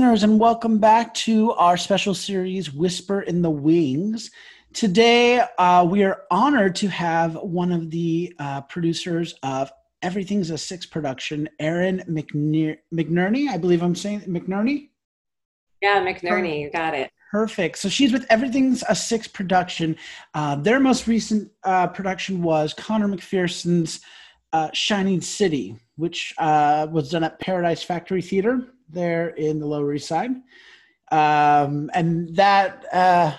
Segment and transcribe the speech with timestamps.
[0.00, 4.30] listeners, and welcome back to our special series, Whisper in the Wings.
[4.72, 10.56] Today, uh, we are honored to have one of the uh, producers of Everything's a
[10.56, 13.48] Six production, Erin McNerney.
[13.50, 14.88] I believe I'm saying McNerney.
[15.82, 17.10] Yeah, McNerney, you got it.
[17.30, 17.76] Perfect.
[17.76, 19.96] So she's with Everything's a Six production.
[20.32, 24.00] Uh, their most recent uh, production was Conor McPherson's
[24.54, 29.94] uh, Shining City, which uh, was done at Paradise Factory Theater there in the Lower
[29.94, 30.30] East Side.
[31.12, 33.34] Um, and that uh,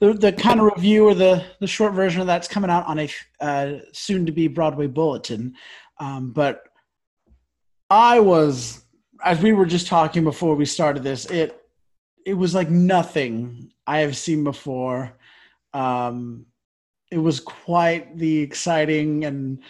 [0.00, 2.98] the the kind of review or the the short version of that's coming out on
[2.98, 3.08] a
[3.40, 5.54] uh, soon to be Broadway bulletin.
[5.98, 6.64] Um, but
[7.88, 8.84] I was
[9.24, 11.60] as we were just talking before we started this, it
[12.24, 15.16] it was like nothing I have seen before.
[15.72, 16.46] Um,
[17.10, 19.62] it was quite the exciting and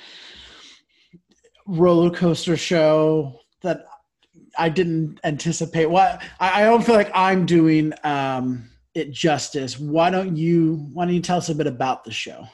[1.67, 3.85] roller coaster show that
[4.59, 5.87] I didn't anticipate.
[5.87, 9.79] What I, I don't feel like I'm doing um, it justice.
[9.79, 12.47] Why don't you Why don't you tell us a bit about the show?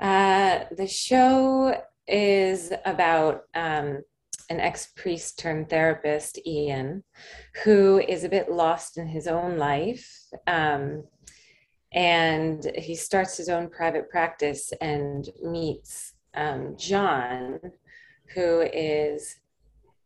[0.00, 4.02] Uh, the show is about um,
[4.50, 7.02] an ex priest turned therapist, Ian,
[7.64, 10.08] who is a bit lost in his own life.
[10.46, 11.04] Um,
[11.92, 17.58] and he starts his own private practice and meets um, John,
[18.34, 19.36] who is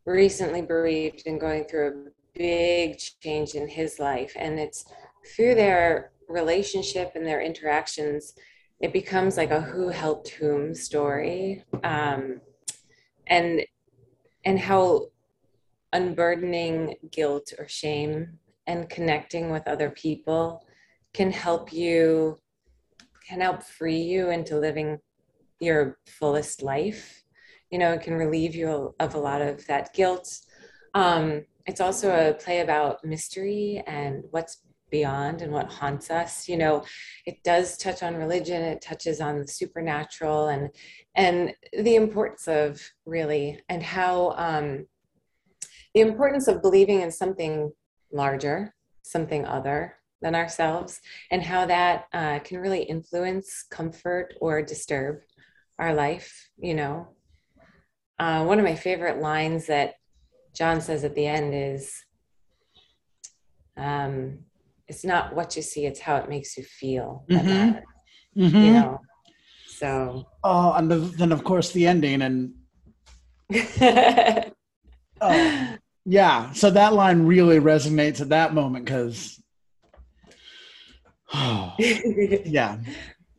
[0.05, 4.33] recently bereaved and going through a big change in his life.
[4.35, 4.85] And it's
[5.35, 8.33] through their relationship and their interactions,
[8.79, 11.63] it becomes like a who helped whom story.
[11.83, 12.41] Um,
[13.27, 13.61] and
[14.43, 15.07] and how
[15.93, 20.65] unburdening guilt or shame and connecting with other people
[21.13, 22.37] can help you
[23.27, 24.97] can help free you into living
[25.59, 27.20] your fullest life
[27.71, 30.27] you know it can relieve you of a lot of that guilt.
[30.93, 36.57] Um, it's also a play about mystery and what's beyond and what haunts us you
[36.57, 36.83] know.
[37.25, 40.69] It does touch on religion it touches on the supernatural and
[41.15, 44.85] and the importance of really and how um,
[45.93, 47.71] the importance of believing in something
[48.11, 48.73] larger
[49.03, 50.99] something other than ourselves
[51.31, 55.21] and how that uh, can really influence comfort or disturb
[55.79, 57.07] our life you know
[58.21, 59.95] uh, one of my favorite lines that
[60.53, 62.03] John says at the end is,
[63.75, 64.39] um,
[64.87, 67.79] "It's not what you see; it's how it makes you feel." Mm-hmm.
[68.39, 68.55] Mm-hmm.
[68.57, 69.01] You know.
[69.67, 70.27] So.
[70.43, 72.53] Oh, and the, then of course the ending and.
[75.21, 79.41] oh, yeah, so that line really resonates at that moment because.
[81.33, 82.77] Oh, yeah.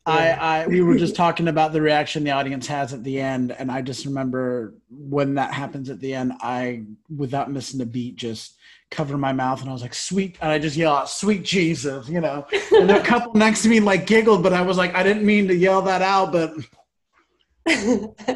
[0.04, 3.52] I, I we were just talking about the reaction the audience has at the end,
[3.52, 8.16] and I just remember when that happens at the end, I without missing a beat
[8.16, 8.56] just
[8.92, 12.08] cover my mouth and I was like, sweet and I just yell out, sweet Jesus,
[12.08, 12.46] you know.
[12.72, 15.48] And a couple next to me like giggled, but I was like, I didn't mean
[15.48, 16.52] to yell that out, but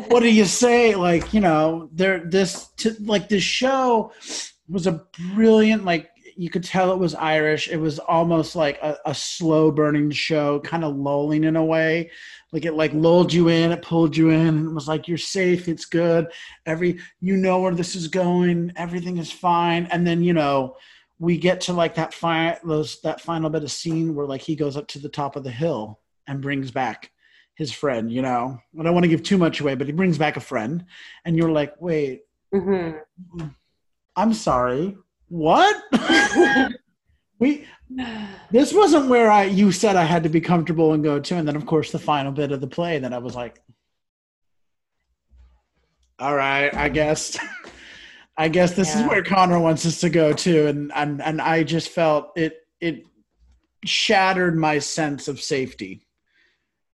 [0.09, 0.95] what do you say?
[0.95, 4.13] Like, you know, there this to, like this show
[4.69, 7.69] was a brilliant like you could tell it was Irish.
[7.69, 12.11] It was almost like a, a slow burning show, kind of lulling in a way.
[12.53, 15.19] Like it like lulled you in, it pulled you in, and it was like you're
[15.19, 16.29] safe, it's good.
[16.67, 19.87] Every you know where this is going, everything is fine.
[19.91, 20.77] And then, you know,
[21.19, 24.57] we get to like that fi- those that final bit of scene where like he
[24.57, 27.11] goes up to the top of the hill and brings back
[27.55, 28.59] his friend, you know.
[28.79, 30.85] I don't want to give too much away, but he brings back a friend,
[31.25, 32.25] and you're like, wait,
[32.55, 33.47] mm-hmm.
[34.15, 34.97] I'm sorry
[35.29, 35.83] what?
[37.39, 37.67] we
[38.51, 41.47] this wasn't where I you said I had to be comfortable and go to, and
[41.47, 43.63] then of course the final bit of the play that I was like,
[46.19, 47.39] all right, I guess.
[48.39, 49.03] I guess this yeah.
[49.03, 52.59] is where Conor wants us to go to, and and and I just felt it
[52.81, 53.07] it
[53.85, 56.07] shattered my sense of safety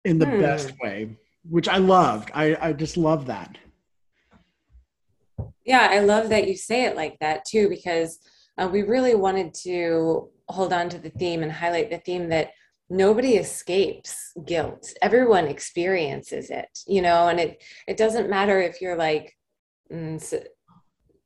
[0.04, 0.40] in the hmm.
[0.40, 1.16] best way,
[1.48, 2.30] which I loved.
[2.32, 3.58] I I just love that.
[5.64, 8.18] Yeah, I love that you say it like that too, because
[8.58, 12.50] uh, we really wanted to hold on to the theme and highlight the theme that
[12.90, 14.92] nobody escapes guilt.
[15.00, 19.36] Everyone experiences it, you know, and it it doesn't matter if you're like
[19.90, 20.42] mm, so,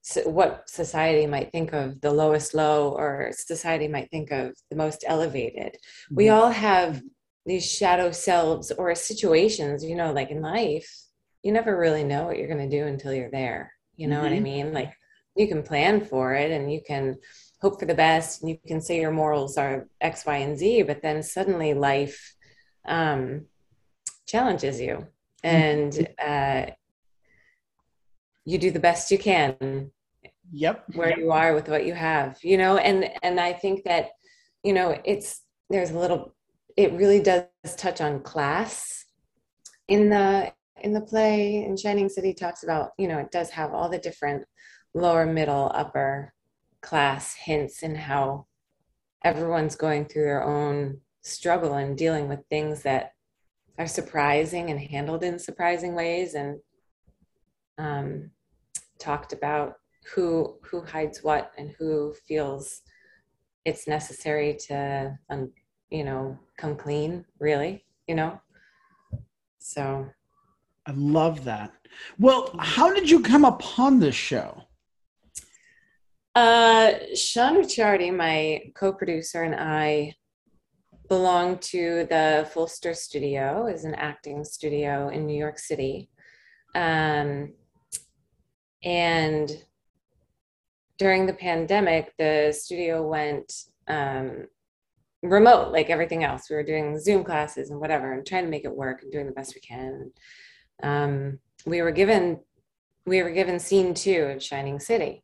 [0.02, 4.76] so what society might think of the lowest low or society might think of the
[4.76, 5.72] most elevated.
[5.74, 6.14] Mm-hmm.
[6.14, 7.02] We all have
[7.44, 10.88] these shadow selves or situations, you know, like in life,
[11.42, 14.24] you never really know what you're going to do until you're there you know mm-hmm.
[14.24, 14.44] what i mm-hmm.
[14.44, 14.92] mean like
[15.36, 17.16] you can plan for it and you can
[17.60, 20.82] hope for the best and you can say your morals are x y and z
[20.82, 22.34] but then suddenly life
[22.86, 23.46] um,
[24.26, 25.06] challenges you
[25.42, 26.68] and mm-hmm.
[26.68, 26.72] uh,
[28.44, 29.90] you do the best you can
[30.52, 31.18] yep where yep.
[31.18, 34.10] you are with what you have you know and and i think that
[34.62, 36.32] you know it's there's a little
[36.76, 37.46] it really does
[37.76, 39.04] touch on class
[39.88, 43.72] in the in the play in shining city talks about you know it does have
[43.72, 44.44] all the different
[44.94, 46.32] lower middle upper
[46.82, 48.46] class hints and how
[49.24, 53.12] everyone's going through their own struggle and dealing with things that
[53.78, 56.58] are surprising and handled in surprising ways and
[57.78, 58.30] um,
[58.98, 59.74] talked about
[60.14, 62.82] who who hides what and who feels
[63.64, 65.50] it's necessary to um,
[65.90, 68.40] you know come clean really you know?
[69.58, 70.08] So
[70.86, 71.72] i love that
[72.18, 74.62] well how did you come upon this show
[76.34, 80.14] uh sean ricciardi my co-producer and i
[81.08, 86.08] belong to the Fulster Studio, is an acting studio in New York City.
[86.74, 87.52] Um,
[88.82, 89.64] and
[90.98, 93.52] during the pandemic, the studio went
[93.88, 94.46] um,
[95.22, 96.48] remote, like everything else.
[96.48, 99.26] We were doing Zoom classes and whatever, and trying to make it work and doing
[99.26, 100.12] the best we can.
[100.82, 102.40] Um, we were given
[103.06, 105.22] we were given scene two of Shining City,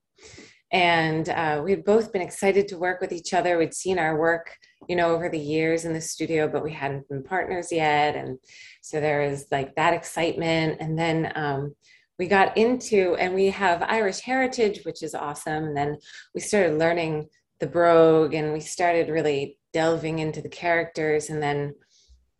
[0.71, 3.59] and uh, we had both been excited to work with each other.
[3.59, 4.57] We'd seen our work
[4.89, 8.17] you know, over the years in the studio, but we hadn't been partners yet.
[8.17, 8.39] And
[8.81, 10.79] so there was like that excitement.
[10.81, 11.75] And then um,
[12.19, 15.65] we got into, and we have Irish heritage, which is awesome.
[15.65, 15.99] And then
[16.35, 17.29] we started learning
[17.61, 21.31] the brogue and we started really delving into the characters.
[21.31, 21.75] And then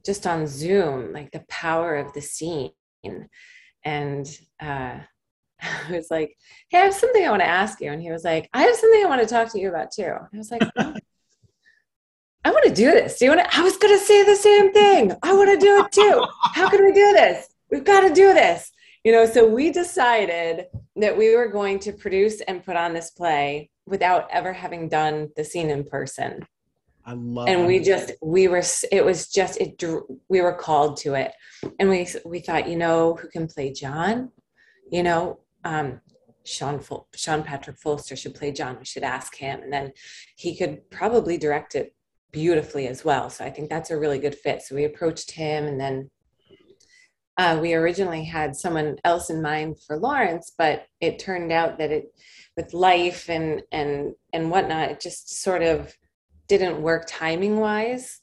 [0.05, 2.71] just on Zoom, like the power of the scene.
[3.85, 4.27] And
[4.61, 4.99] uh,
[5.63, 6.37] I was like,
[6.71, 7.93] hey, I have something I want to ask you.
[7.93, 10.13] And he was like, I have something I want to talk to you about too.
[10.13, 10.95] I was like, oh.
[12.45, 13.19] I want to do this.
[13.19, 13.57] Do you want to?
[13.57, 15.13] I was going to say the same thing.
[15.23, 16.25] I want to do it too.
[16.55, 17.47] How can we do this?
[17.71, 18.73] We've got to do this.
[19.05, 20.67] You know, so we decided
[20.97, 25.29] that we were going to produce and put on this play without ever having done
[25.37, 26.47] the scene in person.
[27.05, 29.83] I love and we just we were it was just it
[30.29, 31.33] we were called to it
[31.79, 34.31] and we we thought you know who can play john
[34.91, 36.01] you know um
[36.45, 36.81] sean
[37.15, 39.93] sean patrick fulster should play john we should ask him and then
[40.37, 41.93] he could probably direct it
[42.33, 43.31] beautifully as well.
[43.31, 44.63] So I think that's a really good fit.
[44.63, 46.11] So we approached him and then
[47.39, 51.91] uh, we originally had someone else in mind for Lawrence, but it turned out that
[51.91, 52.07] it
[52.57, 55.97] with life and and and whatnot, it just sort of
[56.59, 58.21] didn't work timing wise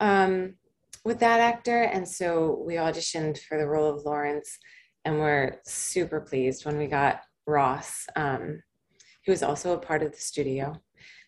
[0.00, 0.54] um,
[1.04, 1.82] with that actor.
[1.82, 4.58] And so we auditioned for the role of Lawrence
[5.04, 8.06] and we're super pleased when we got Ross.
[8.16, 8.62] Um,
[9.22, 10.80] he was also a part of the studio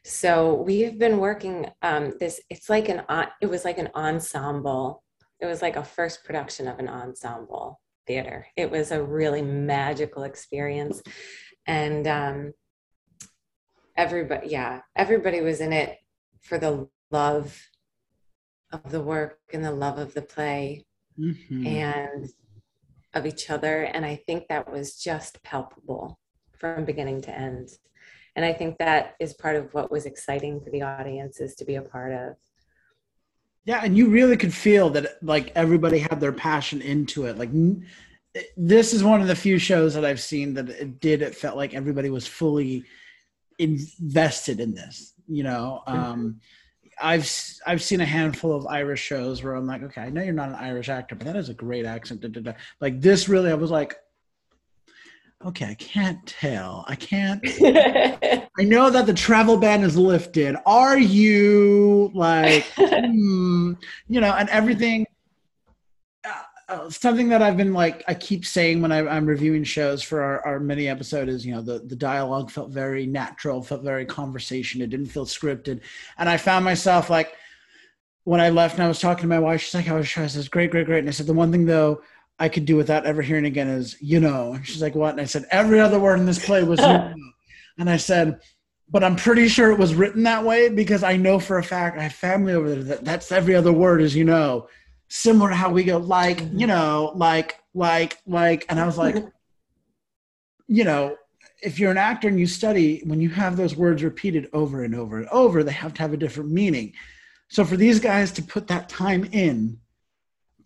[0.04, 2.40] so we've been working um, this.
[2.50, 3.02] It's like an
[3.40, 5.02] it was like an ensemble.
[5.40, 8.46] It was like a first production of an ensemble theater.
[8.54, 11.02] It was a really magical experience,
[11.66, 12.52] and um,
[13.96, 15.96] everybody, yeah, everybody was in it
[16.44, 17.60] for the love
[18.72, 20.86] of the work and the love of the play
[21.18, 21.66] mm-hmm.
[21.66, 22.28] and
[23.12, 23.82] of each other.
[23.82, 26.18] And I think that was just palpable
[26.56, 27.70] from beginning to end
[28.36, 31.76] and i think that is part of what was exciting for the audiences to be
[31.76, 32.36] a part of
[33.64, 37.50] yeah and you really could feel that like everybody had their passion into it like
[38.56, 41.56] this is one of the few shows that i've seen that it did it felt
[41.56, 42.84] like everybody was fully
[43.58, 46.40] invested in this you know um
[47.00, 47.30] I've
[47.66, 50.50] I've seen a handful of Irish shows where I'm like, okay, I know you're not
[50.50, 52.20] an Irish actor, but that is a great accent.
[52.20, 52.52] Da, da, da.
[52.80, 53.96] Like this, really, I was like,
[55.44, 56.84] okay, I can't tell.
[56.88, 57.40] I can't.
[58.58, 60.56] I know that the travel ban is lifted.
[60.66, 63.74] Are you like, hmm,
[64.08, 65.06] you know, and everything?
[66.88, 70.46] Something that I've been like, I keep saying when I, am reviewing shows for our,
[70.46, 74.80] our mini episode is, you know, the, the dialogue felt very natural, felt very conversation.
[74.80, 75.80] It didn't feel scripted.
[76.18, 77.34] And I found myself like,
[78.24, 80.28] when I left and I was talking to my wife, she's like, I was trying,
[80.28, 81.00] says, great, great, great.
[81.00, 82.02] And I said, the one thing though,
[82.38, 84.54] I could do without ever hearing again is, you know.
[84.54, 85.10] And she's like, what?
[85.10, 87.14] And I said, every other word in this play was, you know.
[87.78, 88.40] And I said,
[88.88, 91.98] but I'm pretty sure it was written that way because I know for a fact
[91.98, 94.68] I have family over there that that's every other word is, you know,
[95.14, 96.58] similar to how we go, like, mm-hmm.
[96.58, 98.66] you know, like, like, like.
[98.68, 99.14] And I was like,
[100.66, 101.16] you know,
[101.62, 104.94] if you're an actor and you study, when you have those words repeated over and
[104.94, 106.92] over and over, they have to have a different meaning.
[107.48, 109.78] So for these guys to put that time in,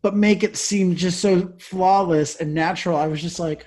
[0.00, 2.96] but make it seem just so flawless and natural.
[2.96, 3.66] I was just like,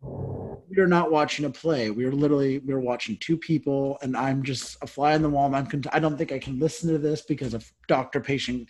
[0.00, 1.90] we are not watching a play.
[1.90, 5.28] We are literally we are watching two people, and I'm just a fly on the
[5.28, 5.46] wall.
[5.46, 8.68] And I'm con- I don't think I can listen to this because of doctor patient,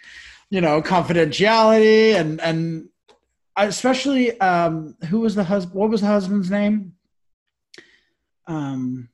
[0.50, 2.88] you know, confidentiality and and
[3.56, 5.74] especially um who was the husband?
[5.74, 6.94] What was the husband's name?
[8.48, 9.08] um,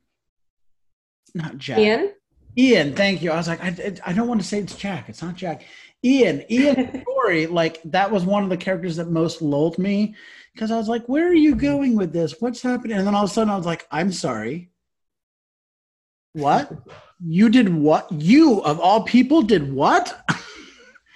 [1.35, 1.79] not Jack.
[1.79, 2.13] Ian.
[2.57, 3.33] Ian, thank you.
[3.33, 5.09] I was like, I, I don't want to say it's Jack.
[5.09, 5.65] It's not Jack.
[6.05, 10.15] Ian, Ian story, like that was one of the characters that most lulled me
[10.53, 12.37] because I was like, where are you going with this?
[12.39, 12.97] What's happening?
[12.97, 14.71] And then all of a sudden I was like, I'm sorry.
[16.33, 16.71] What?
[17.21, 18.11] You did what?
[18.13, 20.25] You, of all people, did what?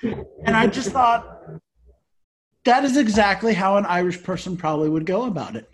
[0.02, 1.42] and I just thought,
[2.64, 5.68] that is exactly how an Irish person probably would go about it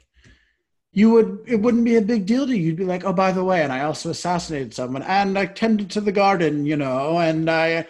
[0.94, 2.62] you would it wouldn't be a big deal to you.
[2.62, 5.90] You'd be like, oh, by the way, and I also assassinated someone, and I tended
[5.90, 7.86] to the garden, you know, and I,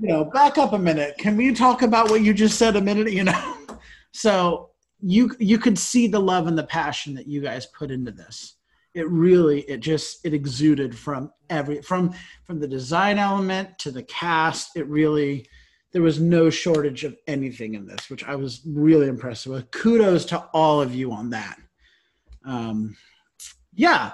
[0.00, 1.16] you know, back up a minute.
[1.18, 3.12] Can we talk about what you just said a minute?
[3.12, 3.56] You know,
[4.12, 8.10] so you you could see the love and the passion that you guys put into
[8.10, 8.56] this.
[8.94, 12.12] It really, it just it exuded from every from
[12.44, 14.76] from the design element to the cast.
[14.76, 15.46] It really
[15.92, 19.70] there was no shortage of anything in this, which I was really impressed with.
[19.70, 21.58] Kudos to all of you on that
[22.44, 22.96] um,
[23.74, 24.12] yeah.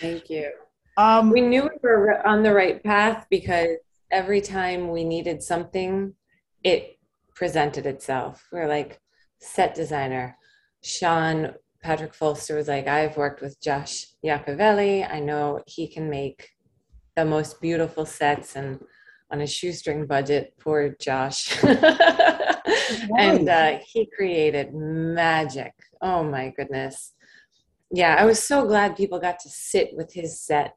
[0.00, 0.50] Thank you.
[0.98, 3.78] Um, we knew we were on the right path because
[4.10, 6.12] every time we needed something,
[6.62, 6.98] it
[7.34, 8.46] presented itself.
[8.52, 9.00] We are like,
[9.40, 10.36] set designer,
[10.82, 15.10] Sean Patrick Folster was like, I've worked with Josh Iacovelli.
[15.10, 16.50] I know he can make
[17.16, 18.84] the most beautiful sets and
[19.32, 21.62] on a shoestring budget, poor Josh.
[23.18, 25.72] and uh, he created magic.
[26.00, 27.12] Oh my goodness
[27.92, 30.76] yeah, I was so glad people got to sit with his set,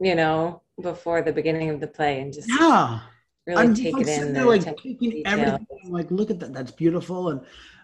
[0.00, 3.00] you know, before the beginning of the play and just yeah,
[3.46, 4.32] really I'm take it in.
[4.32, 7.40] There, like taking everything, like look at that, that's beautiful, and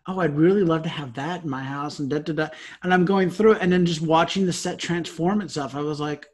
[0.09, 2.49] oh, I'd really love to have that in my house, and da da da.
[2.83, 6.01] And I'm going through it, and then just watching the set transform itself, I was
[6.01, 6.27] like,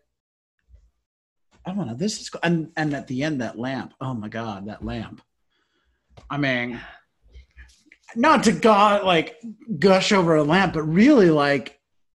[1.66, 4.66] I don't know, this is, and and at the end, that lamp, oh my god,
[4.66, 5.20] that lamp.
[6.30, 6.80] I mean,
[8.14, 9.36] not to god like
[9.78, 11.78] gush over a lamp, but really like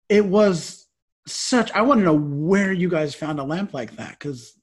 [0.09, 0.87] it was
[1.27, 4.53] such i want to know where you guys found a lamp like that because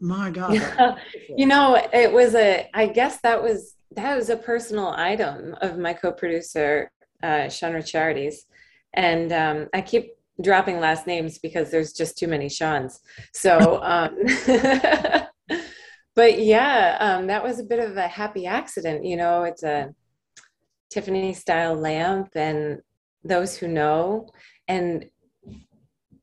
[0.00, 0.96] my god yeah.
[1.36, 5.78] you know it was a i guess that was that was a personal item of
[5.78, 6.90] my co-producer
[7.22, 7.80] uh, sean
[8.94, 13.00] and um, i keep dropping last names because there's just too many sean's.
[13.32, 14.16] So um,
[16.16, 19.92] but yeah um, that was a bit of a happy accident you know it's a
[20.90, 22.80] tiffany style lamp and
[23.24, 24.28] those who know
[24.68, 25.06] and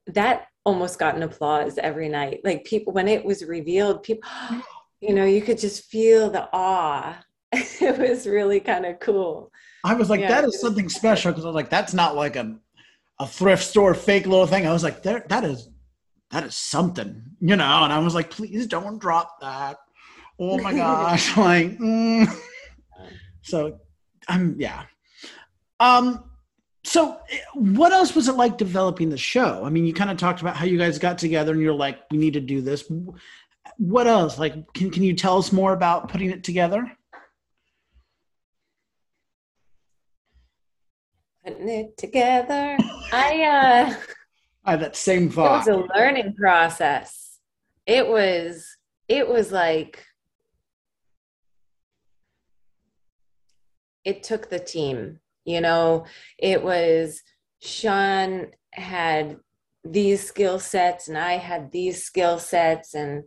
[0.08, 2.42] that almost got an applause every night.
[2.44, 4.30] Like people when it was revealed people
[5.02, 7.18] you know you could just feel the awe.
[7.82, 9.52] It was really kind of cool.
[9.84, 12.36] I was like yeah, that is something special because i was like that's not like
[12.36, 12.56] a,
[13.22, 15.70] a thrift store fake little thing i was like that is
[16.32, 19.78] that is something you know and i was like please don't drop that
[20.40, 22.28] oh my gosh like mm.
[23.42, 23.80] so
[24.28, 24.84] i'm yeah
[25.80, 26.24] um
[26.84, 29.64] so, eh, what else was it like developing the show?
[29.64, 32.00] I mean, you kind of talked about how you guys got together and you're like,
[32.10, 32.90] we need to do this.
[33.78, 34.40] What else?
[34.40, 36.92] Like, can, can you tell us more about putting it together?
[41.46, 42.78] Putting it together.
[43.12, 43.96] I, uh,
[44.66, 45.68] I that same thought.
[45.68, 47.40] It was a learning process.
[47.86, 48.66] It was,
[49.08, 50.06] it was like,
[54.04, 56.06] it took the team you know
[56.38, 57.22] it was
[57.62, 59.38] sean had
[59.84, 63.24] these skill sets and i had these skill sets and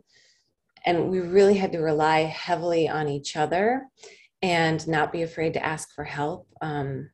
[0.85, 3.87] and we really had to rely heavily on each other
[4.41, 7.09] and not be afraid to ask for help um,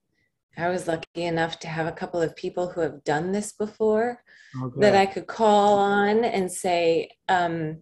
[0.58, 4.24] i was lucky enough to have a couple of people who have done this before
[4.62, 4.80] okay.
[4.80, 7.82] that i could call on and say um,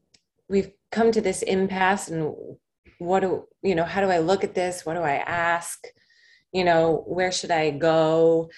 [0.50, 2.34] we've come to this impasse and
[3.00, 5.88] what do you know how do i look at this what do i ask
[6.52, 8.50] you know, where should I go?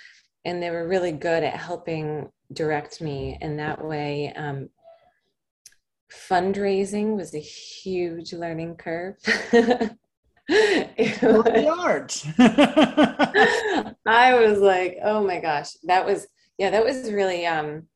[0.45, 4.33] And they were really good at helping direct me in that way.
[4.35, 4.69] Um,
[6.29, 9.17] fundraising was a huge learning curve.
[10.51, 12.23] art.
[14.05, 16.27] I was like, oh my gosh, that was
[16.57, 17.87] yeah, that was really um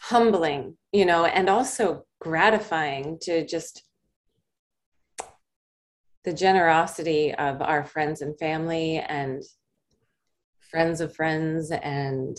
[0.00, 3.82] humbling, you know, and also gratifying to just
[6.24, 9.42] the generosity of our friends and family and
[10.60, 12.36] friends of friends and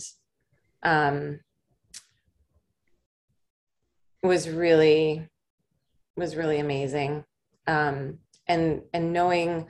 [0.82, 1.40] um,
[4.22, 5.26] was really
[6.16, 7.24] was really amazing
[7.66, 9.66] um, and and knowing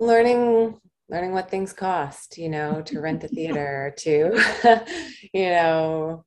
[0.00, 0.78] learning
[1.08, 4.40] learning what things cost you know to rent a theater to
[5.32, 6.24] you know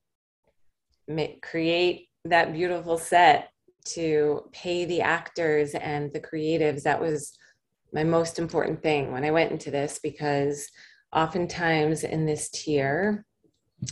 [1.08, 3.50] make, create that beautiful set
[3.86, 6.84] to pay the actors and the creatives.
[6.84, 7.38] That was
[7.94, 10.68] my most important thing when I went into this because
[11.14, 13.26] oftentimes in this tier,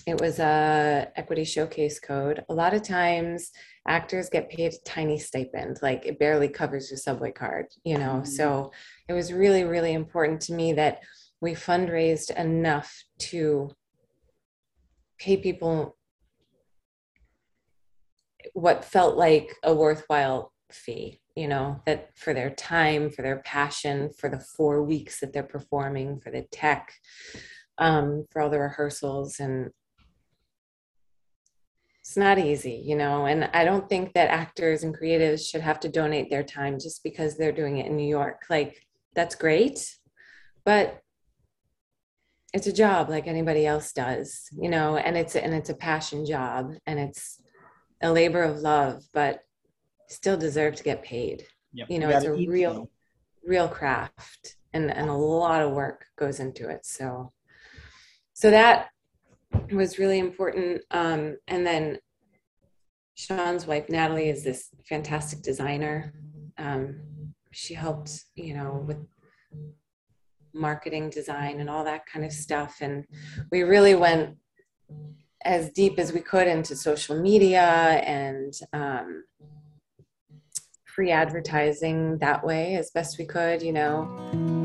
[0.07, 2.43] it was a equity showcase code.
[2.49, 3.51] A lot of times
[3.87, 8.21] actors get paid a tiny stipend, like it barely covers your subway card, you know.
[8.21, 8.25] Mm-hmm.
[8.25, 8.71] So
[9.07, 11.01] it was really, really important to me that
[11.41, 13.69] we fundraised enough to
[15.19, 15.97] pay people
[18.53, 24.09] what felt like a worthwhile fee you know that for their time for their passion
[24.17, 26.93] for the four weeks that they're performing for the tech
[27.77, 29.71] um, for all the rehearsals and
[31.99, 35.79] it's not easy you know and i don't think that actors and creatives should have
[35.79, 39.97] to donate their time just because they're doing it in new york like that's great
[40.65, 40.99] but
[42.53, 46.25] it's a job like anybody else does you know and it's and it's a passion
[46.25, 47.41] job and it's
[48.01, 49.39] a labor of love but
[50.09, 51.87] still deserve to get paid yep.
[51.89, 52.87] you know you it's a real them.
[53.45, 57.31] real craft and and a lot of work goes into it so
[58.33, 58.89] so that
[59.71, 61.97] was really important um and then
[63.15, 66.13] sean's wife natalie is this fantastic designer
[66.57, 66.99] um
[67.51, 68.97] she helped you know with
[70.53, 72.77] marketing design and all that kind of stuff.
[72.81, 73.05] And
[73.51, 74.37] we really went
[75.43, 79.23] as deep as we could into social media and um,
[80.85, 84.62] free advertising that way as best we could, you know.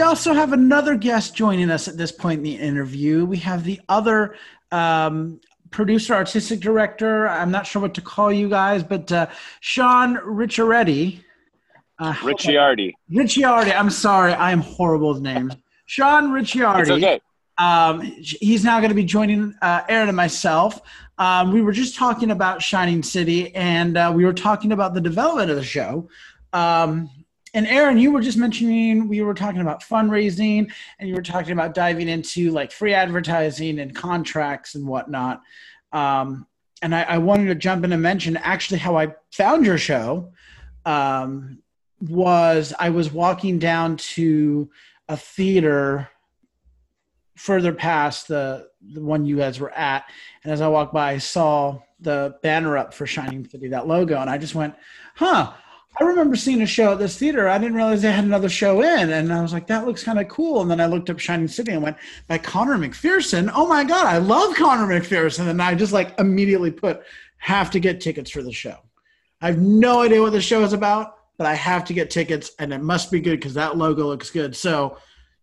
[0.00, 3.26] We also have another guest joining us at this point in the interview.
[3.26, 4.34] We have the other
[4.72, 7.28] um, producer, artistic director.
[7.28, 9.26] I'm not sure what to call you guys, but uh,
[9.60, 11.20] Sean Ricciardi.
[11.98, 12.94] Uh, Ricciardi.
[13.12, 13.78] Ricciardi.
[13.78, 14.32] I'm sorry.
[14.32, 15.54] I am horrible with names.
[15.84, 16.80] Sean Ricciardi.
[16.80, 17.20] It's okay.
[17.58, 20.80] Um, he's now going to be joining uh, Erin and myself.
[21.18, 25.02] Um, we were just talking about Shining City, and uh, we were talking about the
[25.02, 26.08] development of the show.
[26.54, 27.10] Um,
[27.54, 31.52] and Erin, you were just mentioning we were talking about fundraising, and you were talking
[31.52, 35.40] about diving into like free advertising and contracts and whatnot.
[35.92, 36.46] Um,
[36.82, 40.32] and I, I, wanted to jump in and mention actually how I found your show
[40.86, 41.58] um,
[42.00, 44.70] was I was walking down to
[45.08, 46.08] a theater
[47.36, 50.04] further past the the one you guys were at,
[50.44, 54.18] and as I walked by, I saw the banner up for Shining City, that logo,
[54.18, 54.74] and I just went,
[55.16, 55.52] "Huh."
[56.00, 57.46] I remember seeing a show at this theater.
[57.46, 60.18] I didn't realize they had another show in, and I was like, "That looks kind
[60.18, 63.50] of cool." And then I looked up Shining City and went by Connor McPherson.
[63.54, 65.48] Oh my god, I love Connor McPherson!
[65.48, 67.02] And I just like immediately put
[67.36, 68.76] have to get tickets for the show.
[69.42, 72.52] I have no idea what the show is about, but I have to get tickets,
[72.58, 74.56] and it must be good because that logo looks good.
[74.56, 74.96] So,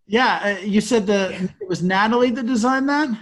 [0.08, 3.15] yeah, uh, you said the it was Natalie that designed that.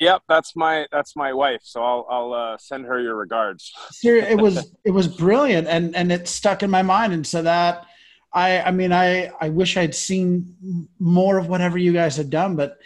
[0.00, 1.60] Yep, that's my that's my wife.
[1.64, 3.72] So I'll I'll uh, send her your regards.
[4.04, 7.86] it was it was brilliant, and and it stuck in my mind, and so that
[8.32, 12.54] I I mean I I wish I'd seen more of whatever you guys had done,
[12.54, 12.78] but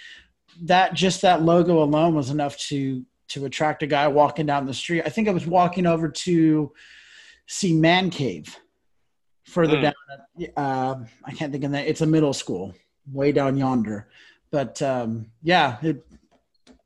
[0.62, 4.74] that just that logo alone was enough to to attract a guy walking down the
[4.74, 5.02] street.
[5.04, 6.72] I think I was walking over to
[7.46, 8.56] see Man Cave
[9.44, 9.82] further mm.
[9.82, 10.52] down.
[10.56, 11.86] Uh, I can't think of that.
[11.86, 12.74] It's a middle school
[13.10, 14.08] way down yonder,
[14.50, 16.04] but um, yeah, it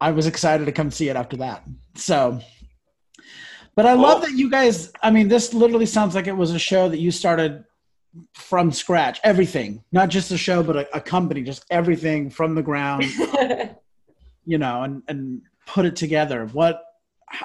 [0.01, 1.65] I was excited to come see it after that.
[1.95, 2.41] So,
[3.75, 4.93] but I love that you guys.
[5.03, 7.65] I mean, this literally sounds like it was a show that you started
[8.35, 9.21] from scratch.
[9.25, 13.05] Everything, not just a show, but a, a company, just everything from the ground.
[14.47, 16.47] you know, and and put it together.
[16.47, 16.83] What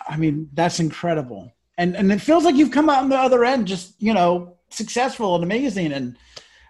[0.07, 1.51] I mean, that's incredible.
[1.77, 4.57] And and it feels like you've come out on the other end, just you know,
[4.69, 5.91] successful and amazing.
[5.91, 6.17] And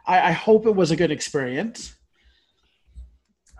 [0.05, 1.95] I, I hope it was a good experience.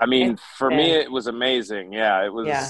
[0.02, 1.94] I mean, for me, it was amazing.
[1.94, 2.48] Yeah, it was.
[2.48, 2.70] Yeah.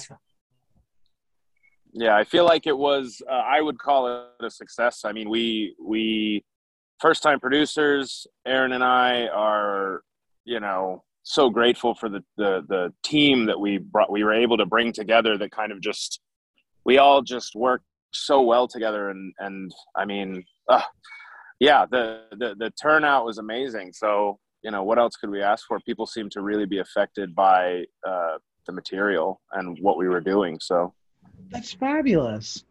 [1.94, 3.22] yeah I feel like it was.
[3.28, 5.06] Uh, I would call it a success.
[5.06, 6.44] I mean, we we
[7.00, 8.28] first time producers.
[8.46, 10.04] Erin and I are,
[10.44, 14.12] you know, so grateful for the the the team that we brought.
[14.12, 15.38] We were able to bring together.
[15.38, 16.20] That kind of just
[16.84, 19.10] we all just worked so well together.
[19.10, 20.82] And and I mean, uh,
[21.62, 23.94] yeah, the the the turnout was amazing.
[23.94, 25.80] So you know what else could we ask for?
[25.82, 30.60] People seem to really be affected by uh, the material and what we were doing
[30.60, 30.94] so.
[31.50, 32.64] That's fabulous.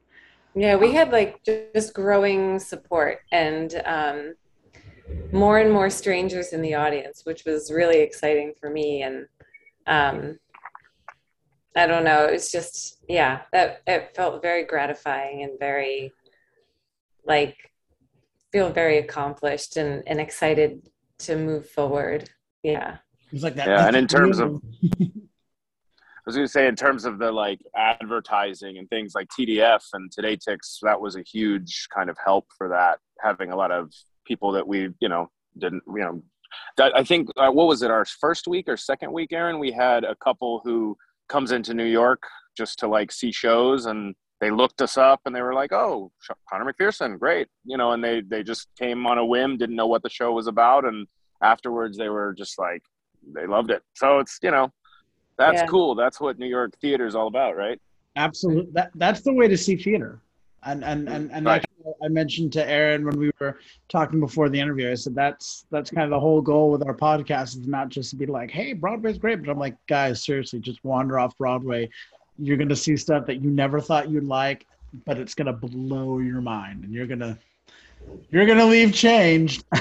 [0.54, 4.34] Yeah we had like just growing support and um,
[5.32, 9.26] more and more strangers in the audience which was really exciting for me and
[9.86, 10.38] um,
[11.76, 16.12] i don't know it was just yeah that it felt very gratifying and very
[17.24, 17.56] like
[18.50, 20.82] feel very accomplished and, and excited
[21.20, 22.28] to move forward.
[22.62, 22.98] Yeah.
[23.32, 23.68] It's like that.
[23.68, 24.60] Yeah, and in terms of,
[25.00, 29.82] I was going to say, in terms of the like advertising and things like TDF
[29.92, 32.98] and TodayTix, that was a huge kind of help for that.
[33.20, 33.92] Having a lot of
[34.26, 36.22] people that we, you know, didn't, you know,
[36.76, 39.58] that I think uh, what was it our first week or second week, Erin?
[39.58, 40.96] We had a couple who
[41.28, 42.22] comes into New York
[42.56, 46.10] just to like see shows and they looked us up and they were like, "Oh,
[46.48, 49.86] Connor McPherson, great," you know, and they they just came on a whim, didn't know
[49.86, 51.06] what the show was about, and
[51.42, 52.82] afterwards they were just like,
[53.34, 53.82] they loved it.
[53.94, 54.72] So it's you know,
[55.36, 55.66] that's yeah.
[55.66, 55.94] cool.
[55.94, 57.80] That's what New York theater is all about, right?
[58.16, 58.72] Absolutely.
[58.72, 60.20] That that's the way to see theater.
[60.62, 61.64] And and and and right.
[61.86, 65.64] like I mentioned to Erin when we were talking before the interview, I said that's
[65.70, 68.50] that's kind of the whole goal with our podcast is not just to be like,
[68.50, 71.88] hey, Broadway's great, but I'm like, guys, seriously, just wander off Broadway.
[72.38, 74.66] You're gonna see stuff that you never thought you'd like,
[75.04, 77.38] but it's gonna blow your mind, and you're gonna
[78.30, 79.64] you're gonna leave changed.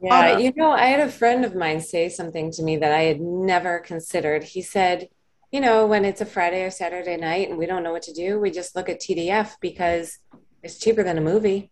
[0.00, 2.92] Yeah, uh, you know, I had a friend of mine say something to me that
[2.92, 4.44] I had never considered.
[4.44, 5.08] He said,
[5.50, 8.12] you know, when it's a Friday or Saturday night and we don't know what to
[8.12, 10.18] do, we just look at TDF because
[10.62, 11.70] it's cheaper than a movie.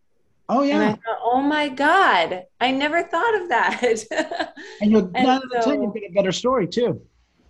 [0.48, 0.74] Oh yeah.
[0.74, 4.54] And I thought, oh my God, I never thought of that.
[4.80, 7.00] and you'll nine so, you get a better story too.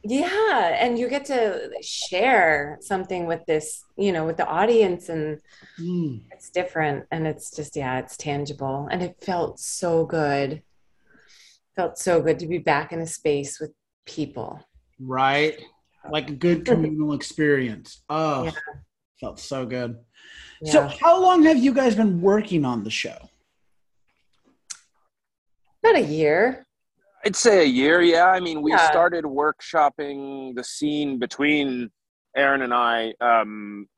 [0.09, 0.77] Yeah.
[0.79, 5.41] And you get to share something with this, you know, with the audience and
[5.79, 6.23] mm.
[6.31, 7.07] it's different.
[7.11, 8.89] And it's just, yeah, it's tangible.
[8.91, 10.63] And it felt so good
[11.77, 13.71] felt so good to be back in a space with
[14.07, 14.61] people.
[14.99, 15.61] Right.
[16.11, 18.03] Like a good communal experience.
[18.09, 18.53] Oh, yeah.
[19.21, 19.99] felt so good.
[20.63, 20.73] Yeah.
[20.73, 23.17] So, how long have you guys been working on the show?
[25.85, 26.66] About a year.
[27.27, 28.27] I'd say a year, yeah.
[28.27, 28.89] I mean, we yeah.
[28.89, 31.91] started workshopping the scene between
[32.37, 33.89] Erin and I, um,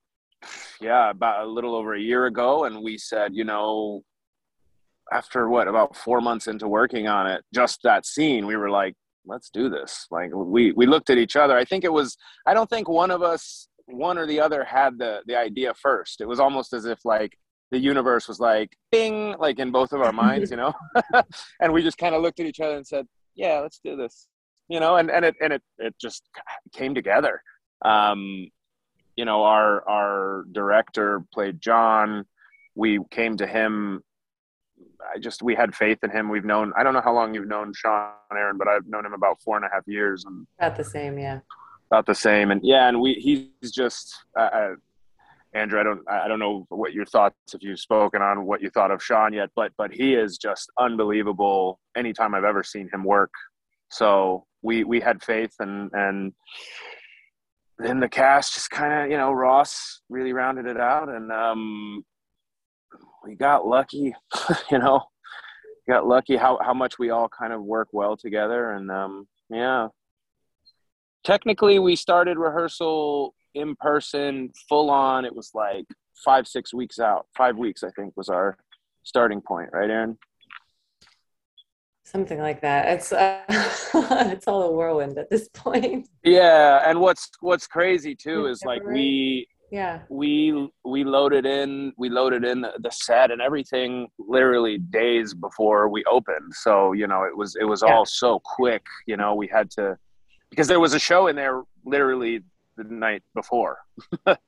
[0.81, 2.65] yeah, about a little over a year ago.
[2.65, 4.03] And we said, you know,
[5.13, 8.95] after what about four months into working on it just that scene we were like
[9.25, 12.15] let's do this like we we looked at each other i think it was
[12.47, 16.21] i don't think one of us one or the other had the the idea first
[16.21, 17.39] it was almost as if like
[17.71, 20.75] the universe was like bing like in both of our minds you know
[21.63, 23.07] and we just kind of looked at each other and said
[23.39, 24.29] yeah let's do this
[24.69, 26.29] you know and and it and it it just
[26.73, 27.41] came together
[27.85, 28.47] um
[29.17, 32.27] you know our our director played john
[32.75, 34.03] we came to him
[35.15, 36.29] I just we had faith in him.
[36.29, 39.13] We've known I don't know how long you've known Sean Erin, but I've known him
[39.13, 40.25] about four and a half years.
[40.25, 41.41] And about the same, yeah.
[41.91, 44.75] About the same, and yeah, and we he's just uh, uh,
[45.59, 45.81] Andrew.
[45.81, 48.91] I don't I don't know what your thoughts if you've spoken on what you thought
[48.91, 51.81] of Sean yet, but but he is just unbelievable.
[51.97, 53.33] Anytime I've ever seen him work,
[53.91, 56.33] so we we had faith and and
[57.79, 62.05] then the cast just kind of you know Ross really rounded it out and um
[63.25, 64.15] we got lucky,
[64.71, 65.03] you know,
[65.89, 68.73] got lucky how, how much we all kind of work well together.
[68.73, 69.89] And um, yeah,
[71.25, 75.25] technically we started rehearsal in person full on.
[75.25, 75.87] It was like
[76.25, 78.57] five, six weeks out, five weeks, I think was our
[79.05, 79.71] starting point.
[79.73, 80.19] Right, Erin?
[82.09, 83.43] something like that it's uh,
[84.33, 88.83] it's all a whirlwind at this point yeah and what's what's crazy too is like
[88.85, 95.35] we yeah we we loaded in we loaded in the set and everything literally days
[95.35, 97.93] before we opened so you know it was it was yeah.
[97.93, 99.97] all so quick you know we had to
[100.49, 102.41] because there was a show in there literally
[102.79, 103.79] the night before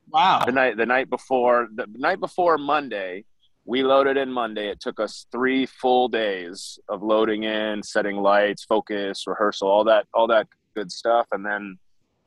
[0.09, 3.23] wow the night the night before the night before monday
[3.65, 8.63] we loaded in monday it took us three full days of loading in setting lights
[8.63, 11.77] focus rehearsal all that all that good stuff and then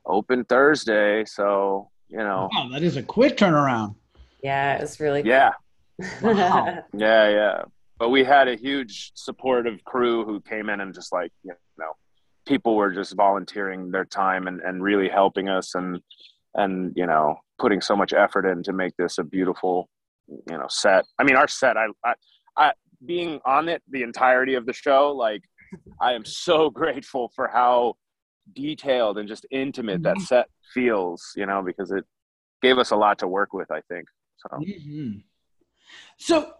[0.07, 2.49] open thursday so you know.
[2.53, 3.97] Wow, that is a quick turnaround.
[4.43, 5.53] Yeah, it was really yeah.
[6.23, 6.85] Wow.
[6.97, 7.62] yeah, yeah.
[7.99, 11.93] But we had a huge supportive crew who came in and just like you know,
[12.46, 16.00] people were just volunteering their time and, and really helping us and
[16.54, 19.88] and you know putting so much effort in to make this a beautiful
[20.28, 21.04] you know set.
[21.18, 21.76] I mean, our set.
[21.76, 22.14] I I,
[22.57, 22.72] I
[23.04, 25.42] being on it the entirety of the show, like
[26.00, 27.94] I am so grateful for how
[28.54, 30.24] detailed and just intimate that mm-hmm.
[30.24, 32.04] set feels, you know, because it
[32.62, 34.07] gave us a lot to work with, I think.
[34.37, 35.18] So, mm-hmm.
[36.18, 36.52] so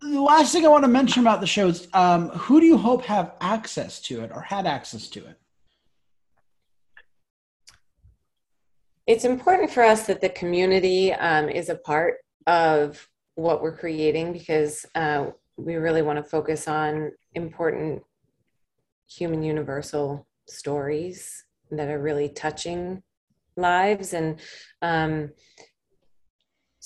[0.00, 2.76] the last thing I want to mention about the show is um, who do you
[2.76, 5.38] hope have access to it or had access to it?
[9.06, 14.32] It's important for us that the community um, is a part of what we're creating
[14.32, 18.02] because uh, we really want to focus on important
[19.08, 23.02] human universal stories that are really touching
[23.56, 24.40] lives and
[24.82, 25.30] um,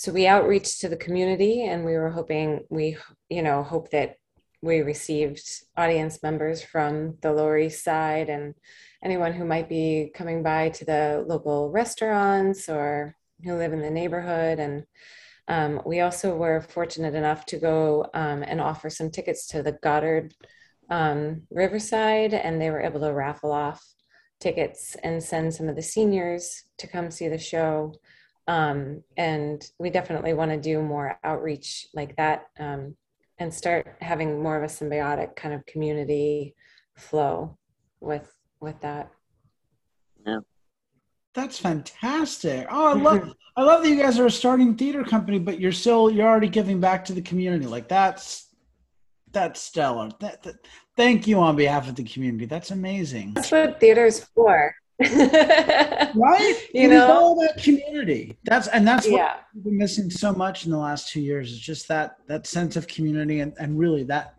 [0.01, 2.97] so we outreach to the community and we were hoping we
[3.29, 4.17] you know hope that
[4.63, 5.43] we received
[5.77, 8.55] audience members from the Lower East Side and
[9.05, 13.91] anyone who might be coming by to the local restaurants or who live in the
[13.91, 14.59] neighborhood.
[14.59, 14.85] And
[15.49, 19.73] um, we also were fortunate enough to go um, and offer some tickets to the
[19.83, 20.33] Goddard
[20.89, 23.85] um, Riverside, and they were able to raffle off
[24.41, 27.95] tickets and send some of the seniors to come see the show.
[28.51, 32.97] Um, and we definitely want to do more outreach like that um,
[33.39, 36.57] and start having more of a symbiotic kind of community
[36.97, 37.57] flow
[38.01, 39.13] with with that.
[40.27, 40.41] Yeah.
[41.33, 42.67] That's fantastic.
[42.73, 45.71] Oh, I love I love that you guys are a starting theater company, but you're
[45.71, 47.67] still you're already giving back to the community.
[47.67, 48.49] Like that's
[49.31, 50.11] that's stellar.
[50.19, 50.57] That, that,
[50.97, 52.47] thank you on behalf of the community.
[52.47, 53.35] That's amazing.
[53.35, 54.75] That's what theater is for.
[56.15, 56.69] right?
[56.75, 57.11] You It know?
[57.11, 58.37] all about community.
[58.45, 59.37] That's and that's what yeah.
[59.55, 62.77] we've been missing so much in the last two years is just that that sense
[62.77, 64.35] of community and, and really that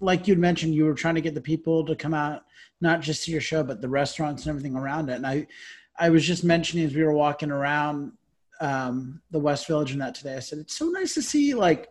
[0.00, 2.44] like you'd mentioned you were trying to get the people to come out
[2.80, 5.46] not just to your show but the restaurants and everything around it and i
[5.98, 8.12] i was just mentioning as we were walking around
[8.60, 11.88] um, the west village and that today i said it's so nice to see like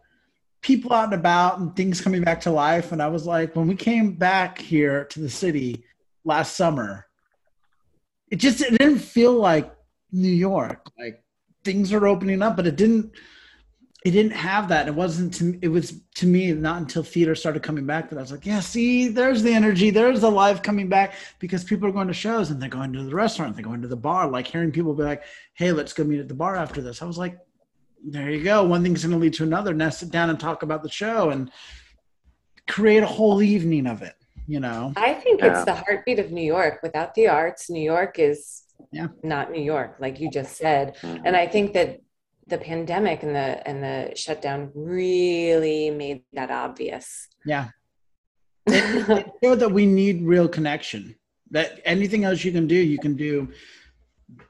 [0.62, 3.67] people out and about and things coming back to life and i was like when
[3.67, 5.84] we came back here to the city
[6.26, 7.06] last summer
[8.29, 9.73] it just it didn't feel like
[10.11, 11.23] new york like
[11.63, 13.11] things are opening up but it didn't
[14.05, 14.87] it didn't have that.
[14.87, 18.21] It wasn't to it was to me not until theater started coming back that i
[18.21, 21.91] was like yeah see there's the energy there's the life coming back because people are
[21.91, 24.47] going to shows and they're going to the restaurant they're going to the bar like
[24.47, 27.01] hearing people be like hey let's go meet at the bar after this.
[27.01, 27.39] I was like
[28.01, 28.63] there you go.
[28.63, 29.73] One thing's going to lead to another.
[29.73, 31.51] Now sit down and talk about the show and
[32.65, 34.15] create a whole evening of it
[34.53, 35.47] you know I think Yeah.
[35.51, 36.75] it's the heartbeat of New York.
[36.88, 38.38] Without the arts, New York is
[38.91, 39.09] Yeah.
[39.23, 40.85] not New York, like you just said.
[41.01, 41.25] Mm-hmm.
[41.25, 41.89] And I think that
[42.53, 47.07] the pandemic and the and the shutdown really made that obvious.
[47.53, 47.67] yeah
[49.43, 51.15] know that we need real connection.
[51.51, 53.33] That anything else you can do, you can do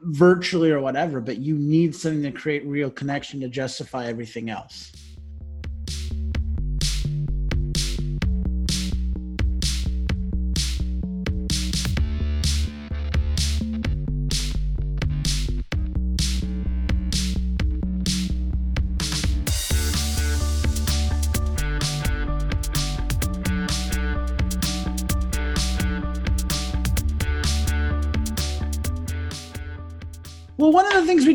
[0.02, 4.92] virtually or whatever, but you need something to create real connection to justify everything else.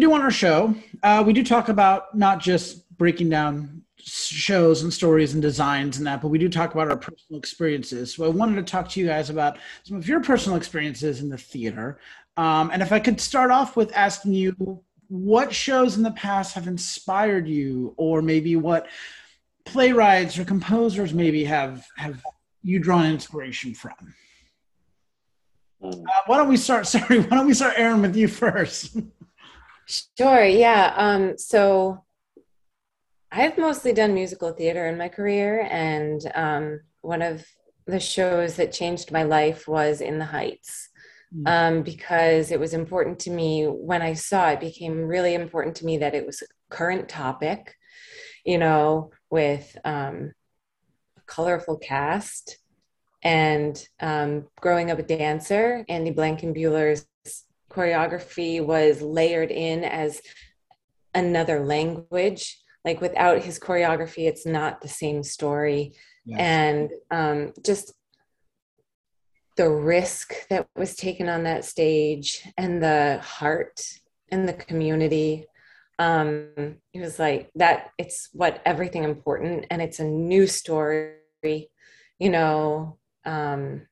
[0.04, 4.92] Do on our show, uh, we do talk about not just breaking down shows and
[4.92, 8.14] stories and designs and that, but we do talk about our personal experiences.
[8.14, 11.30] So I wanted to talk to you guys about some of your personal experiences in
[11.30, 12.00] the theater.
[12.36, 16.54] Um, and if I could start off with asking you what shows in the past
[16.54, 18.88] have inspired you, or maybe what
[19.64, 22.22] playwrights or composers maybe have have
[22.62, 23.94] you drawn inspiration from?
[25.82, 26.02] Mm.
[26.02, 26.86] Uh, why don't we start?
[26.94, 28.98] Sorry, why don't we start, Erin, with you first?
[29.86, 30.94] Sure, yeah.
[30.96, 32.04] Um, so
[33.30, 37.44] I've mostly done musical theater in my career, and um, one of
[37.86, 40.88] the shows that changed my life was In the Heights.
[41.34, 41.48] Mm.
[41.48, 45.84] Um, because it was important to me when I saw it, became really important to
[45.84, 47.74] me that it was a current topic,
[48.44, 50.32] you know, with um,
[51.16, 52.58] a colorful cast.
[53.22, 57.06] And um, growing up a dancer, Andy Blankenbuehler's
[57.74, 60.20] choreography was layered in as
[61.14, 62.58] another language.
[62.84, 65.94] Like without his choreography, it's not the same story.
[66.24, 66.40] Yes.
[66.40, 67.92] And um, just
[69.56, 73.80] the risk that was taken on that stage and the heart
[74.30, 75.46] and the community.
[75.98, 81.70] Um, it was like that, it's what everything important, and it's a new story,
[82.18, 82.98] you know.
[83.24, 83.86] Um,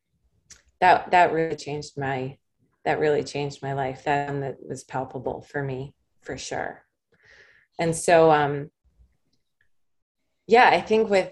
[0.81, 2.37] that that really changed my
[2.85, 4.05] that really changed my life.
[4.05, 6.85] That one that was palpable for me for sure.
[7.79, 8.71] And so um
[10.47, 11.31] yeah i think with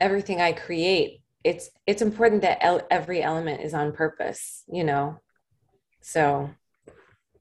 [0.00, 5.20] everything i create it's it's important that el- every element is on purpose you know?
[6.02, 6.50] So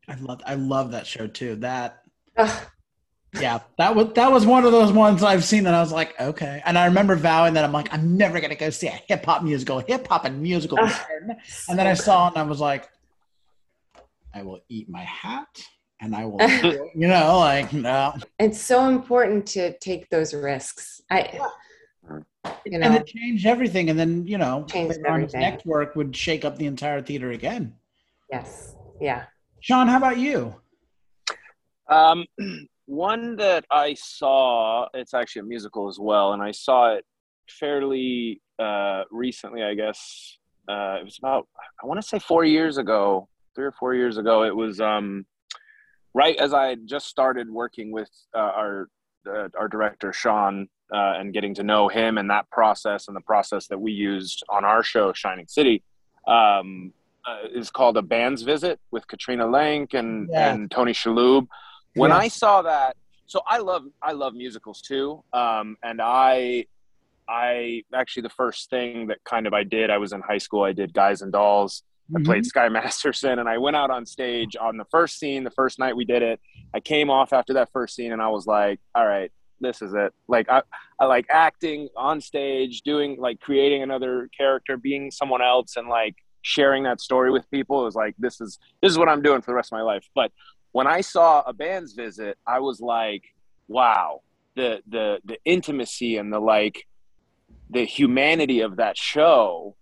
[0.08, 1.56] I love I love that show too.
[1.58, 2.00] That
[2.38, 2.68] ugh,
[3.34, 6.20] yeah, that was that was one of those ones I've seen that I was like,
[6.20, 6.62] okay.
[6.66, 9.44] And I remember vowing that I'm like, I'm never gonna go see a hip hop
[9.44, 10.80] musical, hip hop and musical.
[10.80, 11.02] Ugh.
[11.70, 12.90] and then I saw it and I was like,
[14.34, 15.48] I will eat my hat
[16.00, 16.42] and I will,
[16.96, 18.14] you know, like no.
[18.40, 21.30] it's so important to take those risks i
[22.66, 23.90] you know, And know it changed everything.
[23.90, 27.76] And then you know, Changed his next work would shake up the entire theater again.
[28.32, 29.26] yes yeah
[29.60, 30.56] Sean, how about you?
[31.90, 32.26] Um,
[32.88, 37.06] one that I saw, it's actually a musical as well, and I saw it
[37.48, 40.38] fairly uh, recently, I guess.
[40.68, 41.48] Uh, it was about
[41.82, 44.44] I want to say four years ago, three or four years ago.
[44.44, 45.26] It was um,
[46.14, 48.90] right as I had just started working with uh, our
[49.30, 53.22] uh, our director Sean uh, and getting to know him and that process and the
[53.22, 55.84] process that we used on our show Shining City.
[56.28, 56.94] Um,
[57.26, 60.54] uh, is called a band's visit with Katrina Lenk and Yeah.
[60.54, 61.48] and Tony Shalhoub.
[61.98, 62.18] When Yeah.
[62.18, 66.66] I saw that, so I love I love musicals too, um, and I
[67.30, 70.64] I actually the first thing that kind of I did I was in high school
[70.64, 71.84] I did Guys and Dolls.
[72.16, 75.52] I played Sky Masterson and I went out on stage on the first scene the
[75.52, 76.40] first night we did it.
[76.74, 79.30] I came off after that first scene and I was like, all right,
[79.60, 80.14] this is it.
[80.30, 80.62] Like I,
[81.02, 86.16] I like acting on stage, doing like creating another character, being someone else and like
[86.44, 87.82] sharing that story with people.
[87.82, 89.84] It was like this is this is what I'm doing for the rest of my
[89.84, 90.08] life.
[90.16, 90.32] But
[90.78, 93.24] when I saw a band's visit, I was like,
[93.68, 94.22] wow,
[94.56, 96.78] the the the intimacy and the like
[97.78, 99.76] the humanity of that show.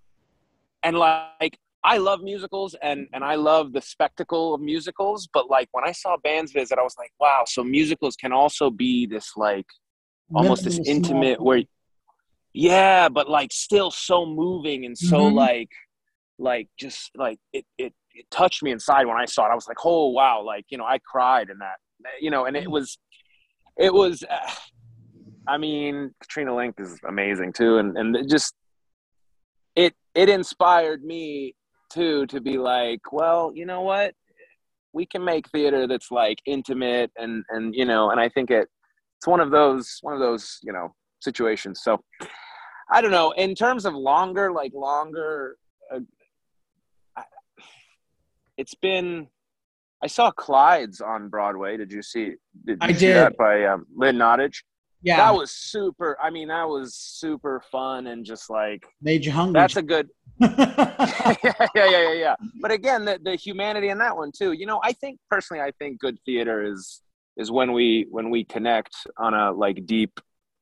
[0.84, 5.68] And like I love musicals and and I love the spectacle of musicals, but like
[5.74, 9.28] when I saw bands visit, I was like, wow, so musicals can also be this
[9.36, 9.70] like
[10.34, 11.64] almost this intimate where
[12.54, 15.36] yeah, but like still so moving and so Mhm.
[15.46, 15.74] like
[16.50, 19.52] like just like it, it it touched me inside when I saw it.
[19.52, 21.76] I was like, oh wow, like you know, I cried in that,
[22.20, 22.98] you know, and it was
[23.78, 24.24] it was.
[24.24, 24.52] Uh,
[25.48, 28.56] I mean, Katrina Lenk is amazing too, and and it just
[29.76, 31.56] it it inspired me
[31.92, 34.16] too to be like, well, you know what,
[34.94, 38.68] we can make theater that's like intimate and and you know, and I think it
[39.18, 41.82] it's one of those one of those you know situations.
[41.84, 42.02] So
[42.92, 43.32] I don't know.
[43.32, 45.58] In terms of longer, like longer,
[48.58, 49.28] it's been.
[50.04, 51.78] I saw Clyde's on Broadway.
[51.78, 52.34] Did you see?
[52.66, 53.16] Did you I see did.
[53.16, 54.58] that by um, Lynn Nottage?
[55.02, 56.18] Yeah, That was super.
[56.22, 59.60] I mean, that was super fun and just like made you hungry.
[59.60, 60.10] that's a good.
[60.40, 60.50] yeah,
[61.44, 62.36] yeah, yeah, yeah, yeah.
[62.62, 64.52] But again, the the humanity in that one too.
[64.54, 67.02] You know, I think personally, I think good theater is
[67.38, 70.20] is when we when we connect on a like deep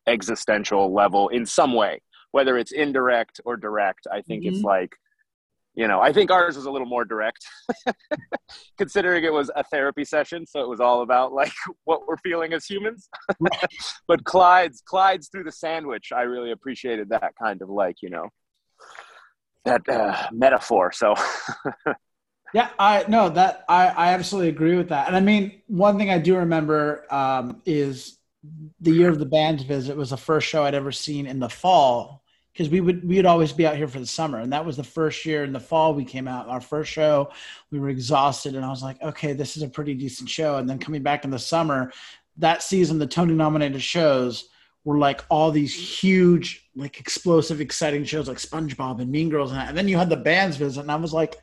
[0.07, 2.01] existential level in some way,
[2.31, 4.07] whether it's indirect or direct.
[4.11, 4.63] I think it's Mhm.
[4.65, 4.95] like,
[5.75, 7.45] you know, I think ours was a little more direct,
[8.77, 11.53] considering it was a therapy session, so it was all about like
[11.85, 13.09] what we're feeling as humans.
[14.07, 18.29] but Clyde's Clyde's through the sandwich, I really appreciated that kind of like you know
[19.65, 20.91] that uh, metaphor.
[20.91, 21.15] So
[22.53, 25.07] Yeah, I no that I I absolutely agree with that.
[25.07, 28.19] And I mean, one thing I do remember um, is
[28.79, 31.49] the year of the band's visit was the first show I'd ever seen in the
[31.49, 32.22] fall
[32.53, 34.77] because we would we would always be out here for the summer, and that was
[34.77, 36.47] the first year in the fall we came out.
[36.47, 37.31] Our first show,
[37.71, 40.57] we were exhausted, and I was like, okay, this is a pretty decent show.
[40.57, 41.91] And then coming back in the summer,
[42.37, 44.49] that season, the Tony nominated shows
[44.85, 49.59] were like all these huge, like explosive, exciting shows like SpongeBob and Mean Girls, and,
[49.59, 51.35] and then you had the band's visit, and I was like.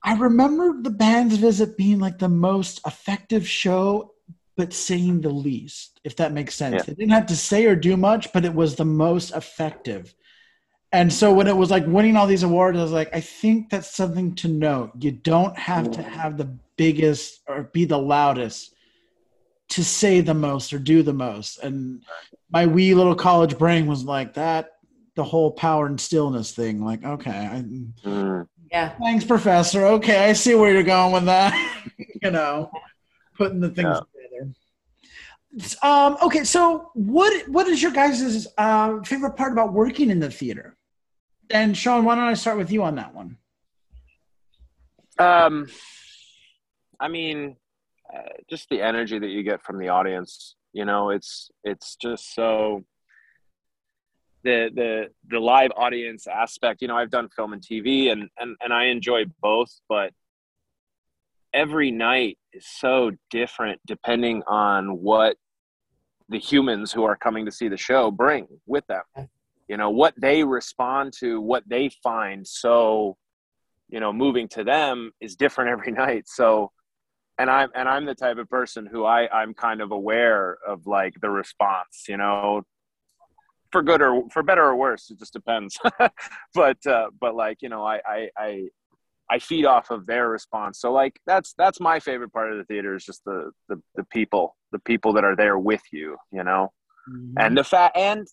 [0.00, 4.14] I remember the band's visit being like the most effective show,
[4.58, 6.74] but saying the least, if that makes sense.
[6.74, 6.82] Yeah.
[6.82, 10.12] They didn't have to say or do much, but it was the most effective.
[10.90, 13.70] And so when it was like winning all these awards, I was like, I think
[13.70, 14.90] that's something to note.
[14.98, 18.74] You don't have to have the biggest or be the loudest
[19.68, 21.58] to say the most or do the most.
[21.62, 22.02] And
[22.50, 24.72] my wee little college brain was like that,
[25.14, 26.84] the whole power and stillness thing.
[26.84, 27.62] Like, okay, I,
[28.04, 28.88] mm, Yeah.
[28.98, 29.86] Thanks, Professor.
[29.86, 31.52] Okay, I see where you're going with that.
[32.22, 32.72] you know,
[33.36, 34.17] putting the things together.
[35.82, 40.30] Um, okay, so what what is your guys' uh, favorite part about working in the
[40.30, 40.76] theater?
[41.50, 43.38] And Sean, why don't I start with you on that one?
[45.18, 45.66] um,
[47.00, 47.56] I mean,
[48.12, 50.54] uh, just the energy that you get from the audience.
[50.72, 52.84] You know, it's it's just so
[54.44, 56.82] the the the live audience aspect.
[56.82, 60.12] You know, I've done film and TV, and and and I enjoy both, but
[61.52, 65.36] every night is so different depending on what
[66.28, 69.28] the humans who are coming to see the show bring with them.
[69.68, 73.16] You know, what they respond to, what they find so
[73.88, 76.28] you know moving to them is different every night.
[76.28, 76.70] So
[77.38, 80.86] and i'm and i'm the type of person who i i'm kind of aware of
[80.86, 82.62] like the response you know?
[83.70, 85.78] For good or for better or worse it just depends.
[86.54, 88.68] But uh but like you know I, I i
[89.30, 90.80] i feed off of their response.
[90.80, 94.04] So like that's that's my favorite part of the theater is just the the, the
[94.04, 96.72] people the people that are there with you you know?
[97.10, 97.34] Mm-hmm.
[97.38, 98.26] And the fact and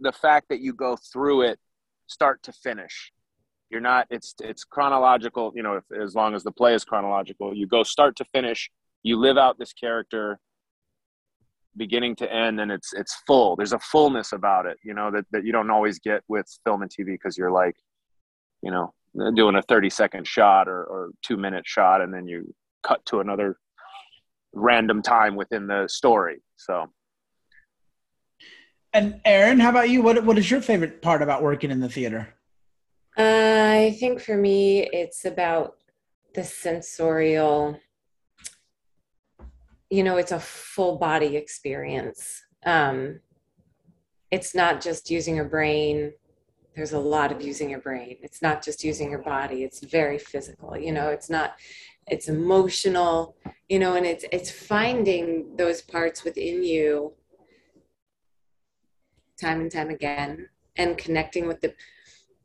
[0.00, 1.58] the fact that you go through it
[2.06, 3.12] start to finish.
[3.70, 7.54] You're not it's it's chronological you know if, as long as the play is chronological
[7.54, 8.70] you go start to finish
[9.02, 10.38] you live out this character
[11.76, 13.54] beginning to end and it's it's full.
[13.56, 16.82] There's a fullness about it you know that, that you don't always get with film
[16.82, 17.76] and tv because you're like
[18.62, 18.94] you know
[19.34, 23.20] doing a 30 second shot or, or two minute shot and then you cut to
[23.20, 23.58] another
[24.52, 26.86] random time within the story so.
[28.92, 30.00] And Erin how about you?
[30.02, 32.34] What, what is your favorite part about working in the theater?
[33.18, 35.76] Uh, i think for me it's about
[36.34, 37.80] the sensorial
[39.90, 42.42] you know it's a full body experience.
[42.64, 43.20] Um,
[44.30, 46.12] it's not just using your brain
[46.76, 48.18] there's a lot of using your brain.
[48.22, 51.56] It's not just using your body it's very physical you know it's not
[52.06, 53.36] it's emotional
[53.68, 57.12] you know and it's it's finding those parts within you
[59.40, 61.74] time and time again and connecting with the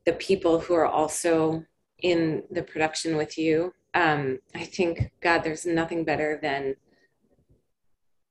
[0.06, 1.64] the people who are also
[2.00, 3.74] in the production with you.
[3.94, 6.76] Um, i think god there's nothing better than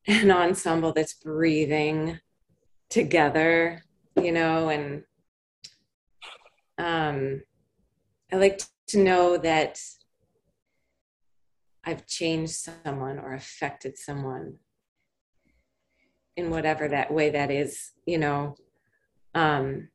[0.06, 2.18] an ensemble that's breathing
[2.88, 3.82] together,
[4.20, 5.04] you know, and
[6.80, 7.42] um,
[8.32, 9.78] I like to know that
[11.84, 14.56] I've changed someone or affected someone
[16.36, 18.56] in whatever that way that is, you know.
[19.34, 19.88] Um,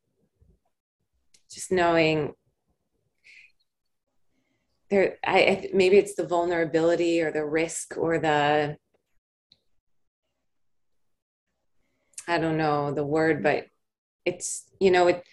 [1.51, 2.33] just knowing
[4.89, 8.77] there, I, maybe it's the vulnerability or the risk or the
[12.27, 13.67] I don't know the word, but
[14.23, 15.23] it's you know it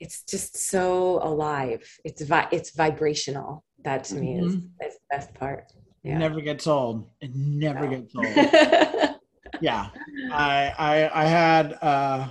[0.00, 1.88] it's just so alive.
[2.04, 3.64] It's vi- it's vibrational.
[3.84, 4.46] That to me mm-hmm.
[4.46, 4.60] is, is
[4.94, 5.72] the best part.
[6.02, 6.16] Yeah.
[6.16, 7.08] It never gets old.
[7.20, 7.90] It never no.
[7.90, 8.26] gets old.
[9.60, 9.88] yeah,
[10.32, 12.28] I I I had uh,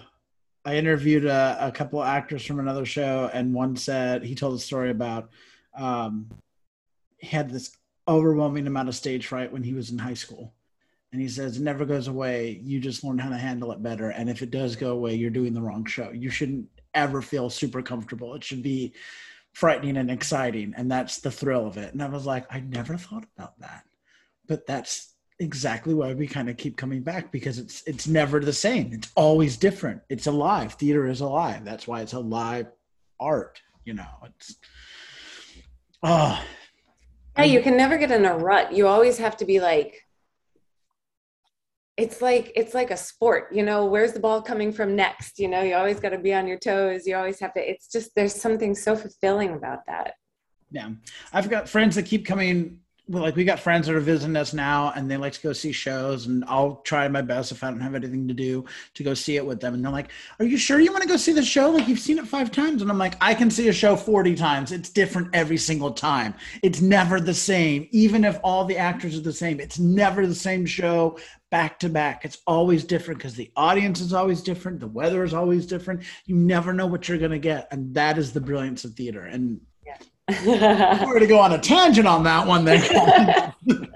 [0.66, 4.60] I interviewed a, a couple actors from another show, and one said he told a
[4.60, 5.30] story about
[5.76, 6.30] um,
[7.18, 7.76] he had this
[8.08, 10.54] overwhelming amount of stage fright when he was in high school
[11.12, 14.10] and he says it never goes away you just learn how to handle it better
[14.10, 17.50] and if it does go away you're doing the wrong show you shouldn't ever feel
[17.50, 18.34] super comfortable.
[18.36, 18.94] It should be
[19.54, 21.94] frightening and exciting and that's the thrill of it.
[21.94, 23.84] And i was like i never thought about that.
[24.48, 28.54] But that's exactly why we kind of keep coming back because it's it's never the
[28.54, 28.92] same.
[28.94, 30.02] It's always different.
[30.10, 30.74] It's alive.
[30.74, 31.64] Theater is alive.
[31.64, 32.68] That's why it's a live
[33.20, 34.08] art you know?
[34.26, 34.56] It's
[36.04, 36.44] oh
[37.38, 38.74] yeah you can never get in a rut.
[38.74, 40.05] You always have to be like
[41.98, 45.40] it's like it's like a sport you know where's the ball coming from next?
[45.40, 47.88] You know you always got to be on your toes you always have to it's
[47.88, 50.14] just there's something so fulfilling about that.
[50.72, 50.90] Yeah
[51.32, 54.52] i've got friends that keep coming well, like we got friends that are visiting us
[54.52, 57.70] now and they like to go see shows and I'll try my best if I
[57.70, 59.76] don't have anything to do to go see it with them.
[59.76, 61.70] And they're like, Are you sure you want to go see the show?
[61.70, 62.82] Like you've seen it five times.
[62.82, 64.72] And I'm like, I can see a show 40 times.
[64.72, 66.34] It's different every single time.
[66.64, 67.88] It's never the same.
[67.92, 71.20] Even if all the actors are the same, it's never the same show
[71.52, 72.26] back to back.
[72.26, 74.80] It's always different because the audience is always different.
[74.80, 76.02] The weather is always different.
[76.26, 77.68] You never know what you're gonna get.
[77.72, 79.24] And that is the brilliance of theater.
[79.24, 79.62] And
[80.28, 83.54] we're going to go on a tangent on that one then.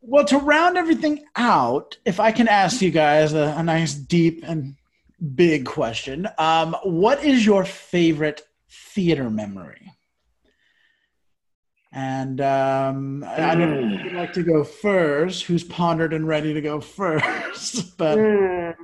[0.00, 4.42] well, to round everything out, if I can ask you guys a, a nice, deep,
[4.46, 4.76] and
[5.34, 9.92] big question, um, what is your favorite theater memory?
[11.92, 15.44] And um, I don't know if you'd like to go first.
[15.44, 17.96] Who's pondered and ready to go first?
[17.96, 18.74] but mm.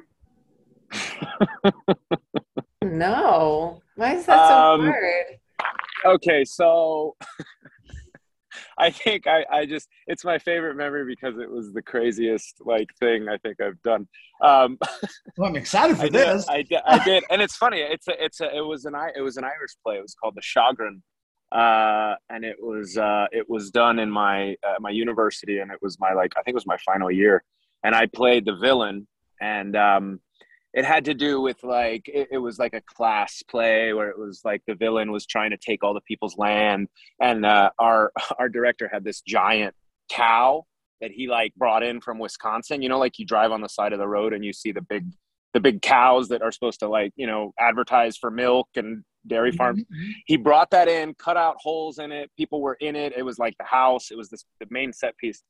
[2.82, 5.38] no, why is that so um, hard?
[6.04, 7.16] Okay, so
[8.78, 12.88] I think I, I just it's my favorite memory because it was the craziest like
[13.00, 14.08] thing I think I've done.
[14.42, 14.78] Um,
[15.38, 16.46] well, I'm excited for I this.
[16.46, 17.80] Did, I did, I did, and it's funny.
[17.80, 19.96] It's a, it's a, it was an it was an Irish play.
[19.96, 21.00] It was called The Shaughraun,
[21.52, 25.78] uh, and it was uh, it was done in my uh, my university, and it
[25.82, 27.42] was my like I think it was my final year,
[27.82, 29.06] and I played the villain,
[29.40, 30.20] and um,
[30.74, 34.18] it had to do with like it, it, was like a class play where it
[34.18, 36.88] was like the villain was trying to take all the people's land
[37.20, 39.74] and uh, our our director had this giant
[40.10, 40.64] cow
[41.00, 42.82] that he like brought in from wisconsin.
[42.82, 44.82] You know like you drive on the side of the road and you see the
[44.82, 45.06] big
[45.54, 49.50] the big cows that are supposed to like you know advertise for milk and dairy
[49.50, 50.10] mm-hmm, farms mm-hmm.
[50.26, 52.30] he brought that in cut out holes in it.
[52.36, 53.14] People were in it.
[53.16, 54.10] It was like the house.
[54.10, 55.42] It was this the main set piece.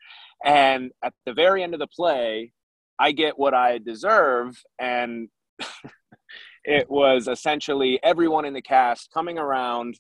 [0.45, 2.53] And at the very end of the play
[2.99, 4.61] I get what I deserve.
[4.79, 5.29] And
[6.65, 9.99] it was essentially everyone in the cast coming around,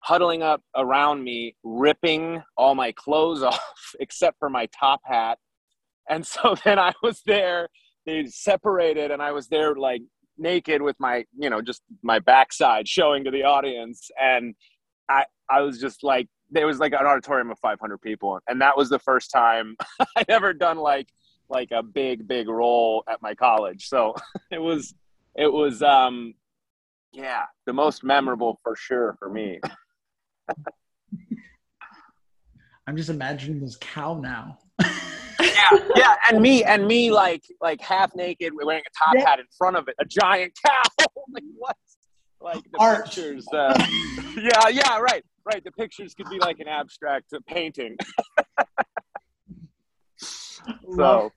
[0.00, 5.38] huddling up around me, ripping all my clothes off except for my top hat.
[6.08, 7.68] And so then I was there,
[8.04, 10.02] they separated, and I was there like
[10.38, 14.10] naked with my, you know, just my backside showing to the audience.
[14.20, 14.54] And
[15.08, 18.38] I, I was just like, there was like an auditorium of 500 people.
[18.46, 19.76] And that was the first time
[20.16, 21.08] I'd ever done like
[21.48, 23.88] like a big big role at my college.
[23.88, 24.14] So
[24.50, 24.94] it was
[25.34, 26.34] it was um
[27.12, 29.60] yeah the most memorable for sure for me.
[32.88, 34.58] I'm just imagining this cow now.
[35.40, 39.28] yeah, yeah, and me and me like like half naked, wearing a top Yeah.
[39.28, 40.82] hat in front of it, a giant cow.
[41.32, 41.76] like what?
[42.40, 43.06] Like the Art.
[43.06, 43.44] pictures.
[43.52, 43.74] Uh,
[44.36, 45.64] yeah, yeah, right, right.
[45.64, 47.96] The pictures could be like an abstract painting.
[50.96, 51.32] so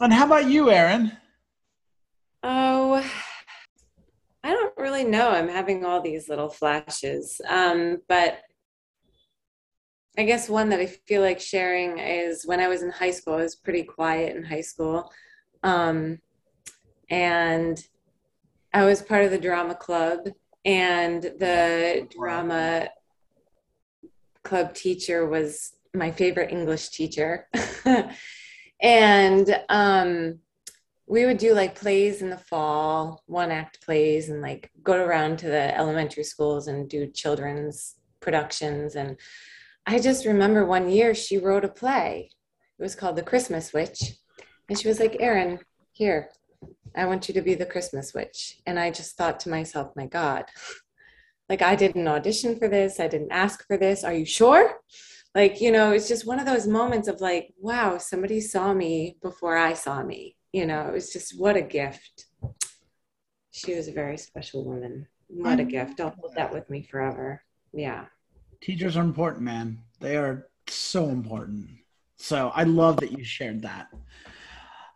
[0.00, 1.12] And how about you, Erin?
[2.42, 3.04] Oh,
[4.42, 5.30] I don't really know.
[5.30, 7.40] I'm having all these little flashes.
[7.48, 8.38] Um, but
[10.18, 13.34] I guess one that I feel like sharing is when I was in high school,
[13.34, 15.10] I was pretty quiet in high school.
[15.62, 16.18] Um,
[17.08, 17.82] and
[18.72, 20.28] I was part of the drama club,
[20.64, 22.88] and the drama
[24.42, 27.48] club teacher was my favorite English teacher.
[28.84, 30.38] and um,
[31.06, 35.38] we would do like plays in the fall, one act plays, and like go around
[35.38, 38.94] to the elementary schools and do children's productions.
[38.94, 39.18] And
[39.86, 42.30] I just remember one year she wrote a play.
[42.78, 44.18] It was called The Christmas Witch.
[44.68, 45.60] And she was like, Erin,
[45.92, 46.28] here,
[46.94, 48.58] I want you to be the Christmas Witch.
[48.66, 50.44] And I just thought to myself, my God,
[51.48, 53.00] like I didn't audition for this.
[53.00, 54.04] I didn't ask for this.
[54.04, 54.74] Are you sure?
[55.34, 59.16] Like, you know, it's just one of those moments of like, wow, somebody saw me
[59.20, 60.36] before I saw me.
[60.52, 62.26] You know, it was just what a gift.
[63.50, 65.08] She was a very special woman.
[65.26, 66.00] What a gift.
[66.00, 67.42] I'll hold that with me forever.
[67.72, 68.04] Yeah.
[68.60, 69.80] Teachers are important, man.
[70.00, 71.68] They are so important.
[72.16, 73.88] So I love that you shared that.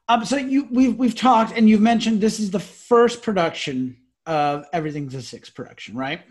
[0.09, 4.65] Um, so you we've we've talked and you've mentioned this is the first production of
[4.73, 6.23] Everything's a Six production, right?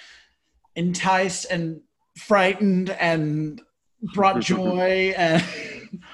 [0.76, 1.80] enticed and
[2.16, 3.60] frightened and
[4.14, 5.44] brought joy and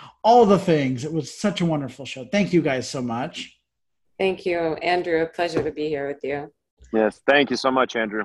[0.25, 1.05] all the things.
[1.05, 2.27] It was such a wonderful show.
[2.31, 3.59] Thank you guys so much.
[4.19, 5.23] Thank you, Andrew.
[5.23, 6.53] A pleasure to be here with you.
[6.93, 8.25] Yes, thank you so much, Andrew.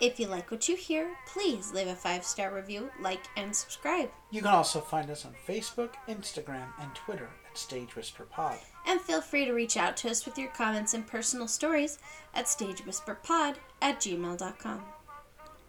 [0.00, 4.08] If you like what you hear, please leave a five star review, like, and subscribe.
[4.30, 8.56] You can also find us on Facebook, Instagram, and Twitter at Stage Whisper Pod.
[8.86, 11.98] And feel free to reach out to us with your comments and personal stories
[12.34, 14.82] at stagewhisperpod at gmail.com.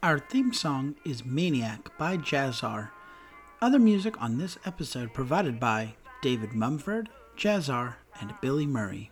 [0.02, 2.92] Our theme song is Maniac by Jazzar.
[3.62, 9.12] Other music on this episode provided by David Mumford, Jazzar, and Billy Murray.